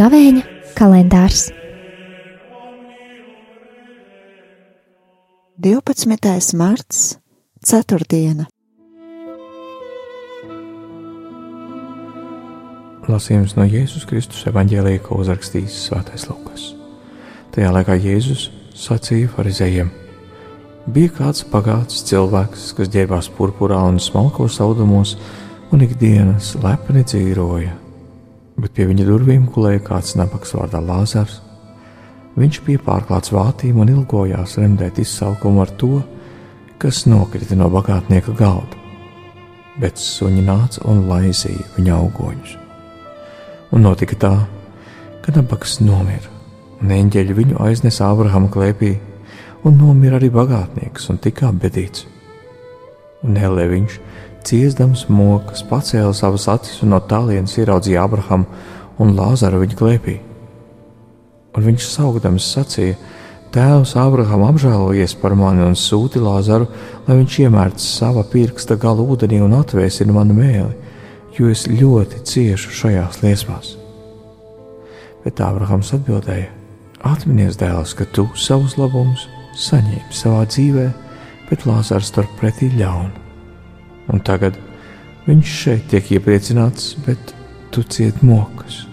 Gavēņa 0.00 0.42
kalendārs 0.78 1.50
12. 5.60 6.56
marts, 6.56 7.18
4. 7.68 8.46
Lasījums 13.10 13.58
no 13.58 13.68
Jēzus 13.68 14.08
Kristus 14.08 14.46
evanģēlīja, 14.48 15.04
ko 15.04 15.20
uzrakstījis 15.20 15.82
Svētais 15.90 16.30
Lukas. 16.30 16.79
Tajā 17.50 17.70
laikā 17.74 17.96
Jēzus 17.98 18.44
sacīja 18.78 19.26
farizējiem: 19.34 19.88
Bija 20.94 21.10
kāds 21.16 21.42
pagāts 21.50 22.04
cilvēks, 22.06 22.68
kas 22.78 22.90
ģērbās 22.94 23.26
purpurā 23.34 23.80
un 23.90 23.98
smalkos 23.98 24.60
audumos, 24.62 25.16
un 25.74 25.82
ikdienas 25.82 26.52
lepni 26.62 27.02
dzīvoja. 27.02 27.74
Bet 28.60 28.76
pie 28.76 28.86
viņa 28.92 29.08
durvīm 29.08 29.50
gulēja 29.50 29.82
kāds 29.88 30.14
nabaks 30.20 30.54
vārdā 30.54 30.78
Lāzars. 30.78 31.40
Viņš 32.38 32.62
bija 32.68 32.84
pārklāts 32.86 33.34
vātīm 33.34 33.82
un 33.82 33.90
ilgojās 33.96 34.54
remdēt 34.62 35.02
izsalkumu 35.02 35.64
ar 35.66 35.74
to, 35.80 36.04
kas 36.78 37.02
nokrita 37.10 37.58
no 37.58 37.66
bagātnieka 37.74 38.38
galda. 38.38 38.78
Bet 39.82 39.98
suņi 39.98 40.46
nāca 40.46 40.86
un 40.86 41.08
laizīja 41.10 41.72
viņa 41.76 41.96
augoņus. 41.98 42.58
Un 43.74 43.90
notika 43.90 44.18
tā, 44.22 44.36
ka 45.24 45.34
nabaks 45.34 45.80
nomira, 45.82 46.39
un 46.80 46.92
eņģeļi 46.96 47.36
viņu 47.36 47.60
aiznesa 47.64 48.08
Ābrahama 48.10 48.50
klēpī, 48.52 48.94
un 49.64 49.76
nomira 49.78 50.18
arī 50.18 50.30
bagātnieks 50.32 51.10
un 51.12 51.20
tika 51.22 51.50
apbedīts. 51.50 52.06
Un 53.24 53.36
Helē 53.36 53.66
viņš, 53.70 53.98
ciestams 54.48 55.06
mokas, 55.12 55.62
pacēla 55.68 56.12
savas 56.16 56.48
acis 56.48 56.82
un 56.84 56.94
no 56.94 57.00
tālienes 57.04 57.58
ieraudzīja 57.60 58.04
Ābrahamu 58.06 58.48
un 59.00 59.14
Lāzaru 59.16 59.60
viņa 59.64 59.78
klēpī. 59.80 60.18
Un 61.56 61.66
viņš 61.66 61.88
saugdams 61.90 62.46
sacīja: 62.54 62.96
Tēvs 63.52 63.96
Ābraham 63.98 64.46
apžēlojies 64.46 65.16
par 65.20 65.34
mani 65.36 65.66
un 65.66 65.74
sūti 65.76 66.22
Lāzaru, 66.22 66.70
lai 67.08 67.18
viņš 67.18 67.40
iemērts 67.44 67.90
sava 67.98 68.22
pirksta 68.24 68.78
galu 68.80 69.08
ūdenī 69.12 69.42
un 69.42 69.58
atvēsina 69.58 70.14
manu 70.14 70.38
mēli 70.38 70.90
jo 71.40 71.50
es 71.50 71.66
ļoti 71.70 72.20
ciešu 72.26 72.72
šajās 72.74 73.20
liesmās. 73.24 73.74
Bet 75.24 75.40
Ābrahams 75.44 75.92
atbildēja: 75.96 76.50
Atminies, 77.06 77.56
dēls, 77.56 77.94
ka 77.96 78.04
tu 78.12 78.26
savus 78.36 78.76
labumus 78.76 79.24
saņēmi 79.56 80.14
savā 80.14 80.42
dzīvē, 80.50 80.86
bet 81.48 81.64
Lāzars 81.68 82.12
turpretī 82.12 82.68
ļaunu. 82.74 83.24
Un 84.10 84.20
tagad 84.26 84.58
viņš 85.26 85.54
šeit 85.62 85.88
tiek 85.92 86.12
iepriecināts, 86.18 86.92
bet 87.06 87.34
tu 87.72 87.82
cieti 87.82 88.26
mokas. 88.26 88.84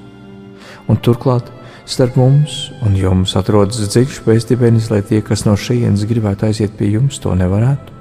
Un 0.87 1.01
turklāt 1.03 1.51
starp 1.87 2.15
mums 2.19 2.71
un 2.85 2.95
jums 2.95 3.35
atrodas 3.39 3.83
dziļš 3.91 4.23
pēcdibenis, 4.25 4.89
lai 4.93 5.03
tie, 5.03 5.21
kas 5.21 5.43
no 5.47 5.57
šejienes 5.59 6.07
gribētu 6.07 6.47
aiziet 6.47 6.79
pie 6.79 6.93
jums, 6.95 7.19
to 7.19 7.35
nevarētu, 7.35 7.95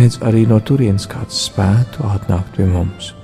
nedz 0.00 0.20
arī 0.24 0.46
no 0.48 0.60
turienes 0.64 1.08
kāds 1.10 1.44
spētu 1.50 2.06
atnākt 2.08 2.56
pie 2.56 2.68
mums 2.70 3.14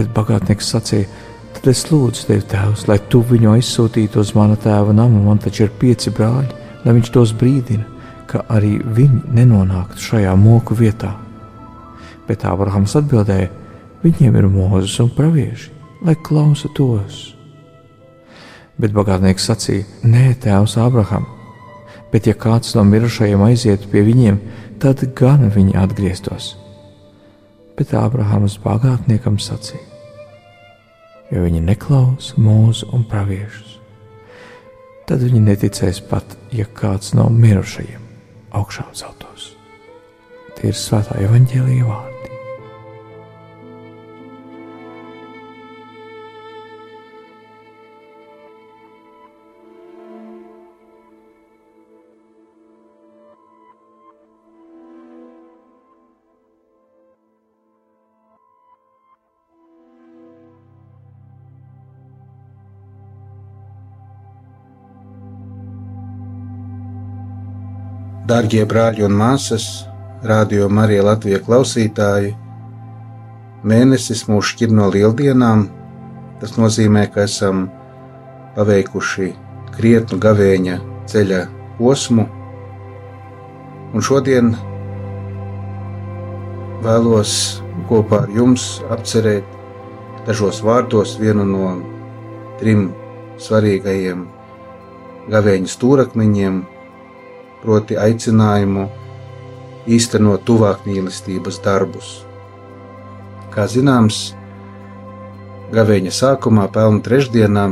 Bet 0.00 0.14
bagātnieks 0.16 0.70
sacīja: 0.72 1.08
Tad 1.60 1.74
es 1.74 1.82
lūdzu 1.90 2.22
tevi, 2.24 2.40
Tēvs, 2.48 2.86
lai 2.88 2.94
tu 3.12 3.18
viņu 3.20 3.50
aizsūtītu 3.52 4.16
uz 4.22 4.30
mana 4.32 4.54
tēva 4.56 4.94
namu, 4.96 5.18
man 5.26 5.36
taču 5.44 5.66
ir 5.66 5.72
pieci 5.76 6.08
brāļi, 6.08 6.54
lai 6.86 6.94
viņš 6.96 7.10
tos 7.12 7.34
brīdina, 7.36 7.84
ka 8.30 8.46
arī 8.48 8.78
viņi 8.80 9.34
nenonāktu 9.36 10.00
šajā 10.00 10.32
moku 10.40 10.72
vietā. 10.78 11.10
Bet 12.24 12.46
Ābrahams 12.48 12.96
atbildēja: 12.96 13.50
Viņiem 14.00 14.38
ir 14.40 14.48
mūzis 14.48 14.94
un 15.04 15.10
pravieši, 15.12 15.68
lai 16.08 16.16
klausa 16.16 16.72
tos. 16.72 17.20
Bet 18.80 18.96
bagātnieks 18.96 19.50
sacīja: 19.52 19.84
Nē, 20.08 20.30
Tēvs, 20.40 20.78
Ābraham, 20.80 21.28
bet 22.08 22.24
ja 22.24 22.38
kāds 22.40 22.72
no 22.78 22.88
mirušajiem 22.88 23.44
aizietu 23.50 23.92
pie 23.92 24.06
viņiem, 24.08 24.40
tad 24.80 25.04
gan 25.12 25.50
viņi 25.52 25.76
atgrieztos. 25.84 26.54
Bet 27.76 27.92
Ābrahams 27.92 28.56
bagātniekam 28.64 29.36
sacīja: 29.36 29.89
jo 31.30 31.44
viņi 31.44 31.62
neklausa 31.64 32.38
mūzu 32.40 32.90
un 32.94 33.04
praviešus. 33.10 33.78
Tad 35.08 35.24
viņi 35.24 35.42
neticēs 35.42 36.02
pat, 36.06 36.36
ja 36.54 36.66
kāds 36.66 37.14
no 37.18 37.26
mirušajiem 37.34 38.02
augšā 38.54 38.86
celtos. 38.94 39.54
Tie 40.58 40.70
ir 40.70 40.78
svētā 40.78 41.18
evaņģēlīja 41.24 41.86
vārdi. 41.88 42.19
Darbie 68.30 68.62
brāļi 68.62 69.02
un 69.02 69.14
māsas, 69.18 69.64
radio 70.22 70.68
Marija 70.70 71.02
Latvijas 71.02 71.40
klausītāji, 71.48 72.28
mēnesis 73.66 74.22
mūs 74.30 74.52
šķir 74.52 74.70
no 74.78 74.86
lieldienām. 74.94 75.64
Tas 76.38 76.54
nozīmē, 76.54 77.08
ka 77.10 77.24
esam 77.26 77.64
paveikuši 78.54 79.32
krietnu 79.74 80.20
gavēņa 80.22 80.78
ceļa 81.10 81.42
posmu, 81.80 82.28
un 83.90 84.06
šodien 84.10 84.54
vēlos 86.86 87.36
kopā 87.90 88.24
ar 88.28 88.34
jums 88.38 88.72
apcerēt 88.94 89.54
dažos 90.30 90.62
vārdos 90.62 91.18
vienu 91.18 91.50
no 91.50 91.72
trim 92.62 92.92
svarīgajiem 93.42 94.28
gavēņa 95.34 95.78
stūrakmeņiem 95.78 96.62
proti 97.62 97.96
aicinājumu 98.00 98.88
īstenot 99.90 100.44
tuvāk 100.48 100.84
mīlestības 100.88 101.60
darbus. 101.64 102.10
Kā 103.50 103.66
zināms, 103.70 104.30
gaveņa 105.74 106.12
sākumā, 106.14 106.68
pelnu 106.72 107.02
trešdienā, 107.04 107.66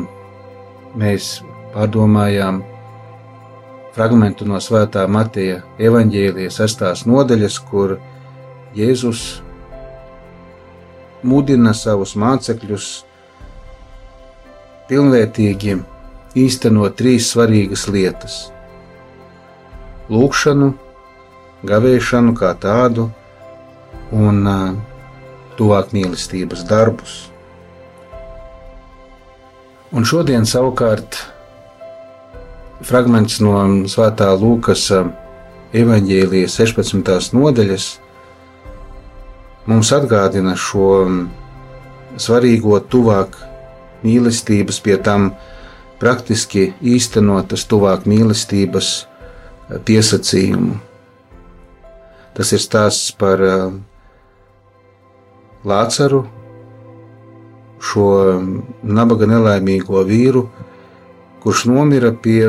mēs 0.99 1.39
pārdomājām 1.75 2.63
fragment 3.95 4.43
no 4.47 4.61
Svētā 4.63 5.05
Mateja 5.11 5.63
evaņģēlijas 5.79 6.61
sestās 6.63 7.05
nodaļas, 7.07 7.59
kur 7.71 7.99
Jēzus 8.77 9.23
mudina 11.23 11.73
savus 11.75 12.15
mācekļus 12.19 12.91
pilnvērtīgi 14.89 15.81
īstenot 16.39 16.95
trīs 16.99 17.33
svarīgas 17.33 17.89
lietas 17.91 18.39
lūkšanu, 20.13 20.73
gavēšanu 21.69 22.35
kā 22.39 22.53
tādu 22.61 23.09
un 24.15 24.45
tuvāk 25.59 25.93
mīlestības 25.97 26.65
darbus. 26.69 27.17
Un 29.93 30.05
šodien 30.05 30.45
savukārt 30.49 31.17
fragments 32.85 33.41
no 33.41 33.57
Svētā 33.89 34.29
Lūkas 34.37 34.85
evaņģēlijas 35.77 36.59
16. 36.61 37.33
nodaļas 37.37 37.89
mums 39.69 39.93
atgādina 39.93 40.55
šo 40.57 40.91
svarīgo 42.21 42.79
tuvāk 42.93 43.37
mīlestības, 44.05 44.81
pie 44.81 44.97
tam 45.03 45.33
praktiski 46.01 46.73
īstenotas 46.81 47.67
tuvāk 47.69 48.07
mīlestības 48.09 48.93
piesacījumu. 49.69 50.79
Tas 52.39 52.53
ir 52.55 52.63
stāsts 52.63 53.13
par 53.19 53.43
uh, 53.43 53.73
Lācaru, 55.69 56.23
šo 57.83 58.07
nabaga 58.83 59.27
nelaimīgo 59.27 60.03
vīru, 60.07 60.45
kurš 61.43 61.67
nomira 61.71 62.13
pie 62.15 62.49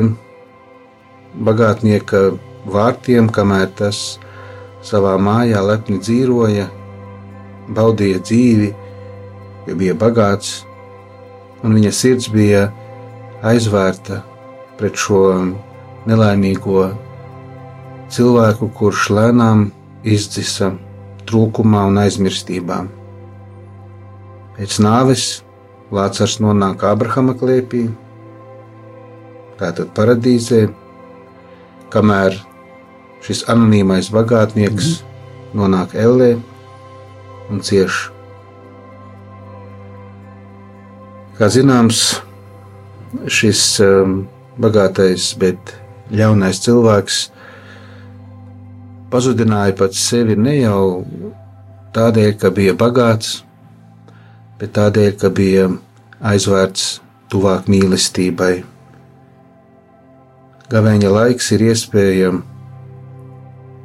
bagātnieka 1.33 2.21
vārtiem, 2.69 3.29
kamēr 3.33 3.69
tas 3.77 4.19
savā 4.85 5.15
mājā 5.21 5.61
lepni 5.65 5.99
dzīvoja, 6.01 6.69
baudīja 7.75 8.21
dzīvi, 8.23 8.71
jo 9.67 9.77
bija 9.77 9.97
bagāts, 9.97 10.63
un 11.63 11.75
viņa 11.77 11.91
sirds 11.93 12.29
bija 12.33 12.69
aizvērta 13.45 14.23
pret 14.79 14.97
šo 14.97 15.21
nelaimīgo 16.09 16.87
cilvēku, 18.13 18.69
kurš 18.75 19.09
lēnām 19.15 19.69
izdzisa 20.07 20.71
trūkumā 21.29 21.85
un 21.89 21.99
aizmirstībā. 22.01 22.81
Pēc 24.57 24.77
nāves 24.83 25.25
Lācars 25.93 26.37
nonāk 26.43 26.83
Abrahama 26.85 27.33
klēpī, 27.37 27.87
tātad 29.57 29.89
paradīzē, 29.97 30.67
kamēr 31.93 32.37
šis 33.25 33.43
anonīmais 33.49 34.11
bagātnieks 34.13 34.91
mm. 34.99 35.57
nonāk 35.57 35.95
Ellē 35.97 36.35
un 37.49 37.63
cieš. 37.65 38.07
Kā 41.39 41.47
zināms, 41.49 42.19
šis 43.31 43.63
um, 43.83 44.21
bagātais, 44.59 45.31
bet 45.39 45.73
ļaunais 46.11 46.61
cilvēks 46.65 47.19
pazudināja 49.11 49.75
pats 49.77 50.01
sevi 50.09 50.35
ne 50.37 50.55
jau 50.59 51.05
tādēļ, 51.95 52.33
ka 52.41 52.51
bija 52.53 52.75
bagāts, 52.77 53.39
bet 54.59 54.75
tādēļ, 54.77 55.13
ka 55.21 55.31
bija 55.33 55.69
aizvērts 56.31 56.99
tuvāk 57.31 57.69
mīlestībai. 57.71 58.53
Gavēņa 60.69 61.09
laiks 61.13 61.49
ir 61.55 61.65
iespēja 61.71 62.33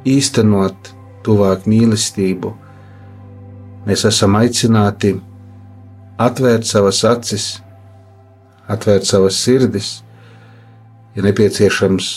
īstenot 0.05 0.91
tuvāk 1.25 1.65
mīlestību. 1.69 2.53
Mēs 3.85 4.05
esam 4.09 4.37
aicināti 4.37 5.15
atvērt 6.21 6.69
savas 6.69 7.01
acis, 7.09 7.47
atvērt 8.69 9.09
savas 9.09 9.41
sirdis, 9.41 9.89
ja 11.17 11.25
nepieciešams 11.25 12.13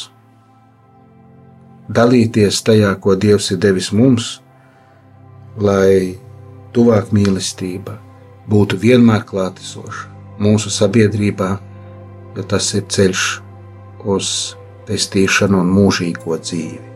dalīties 1.88 2.60
tajā, 2.64 2.92
ko 3.00 3.16
Dievs 3.16 3.50
ir 3.54 3.60
devis 3.62 3.90
mums, 3.92 4.38
lai 5.58 6.18
tuvāk 6.76 7.10
mīlestība 7.16 7.96
būtu 8.48 8.78
vienmēr 8.80 9.24
klātesoša 9.28 10.14
mūsu 10.38 10.70
sabiedrībā, 10.72 11.50
jo 12.36 12.44
tas 12.46 12.70
ir 12.78 12.86
ceļš 12.86 13.24
uz 14.06 14.30
pestīšanu 14.88 15.64
un 15.64 15.74
mūžīgo 15.74 16.38
dzīvi. 16.44 16.86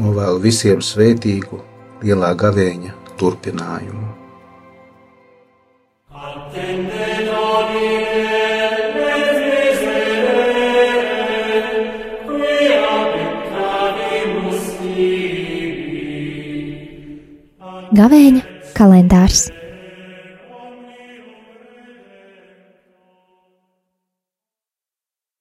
Novēlu 0.00 0.40
visiem 0.46 0.80
svētīgu, 0.80 1.60
lielā 2.02 2.32
gavēņa 2.38 2.96
turpinājumu. 3.20 4.21
Gavēņa 17.92 18.40
kalendārs 18.72 19.50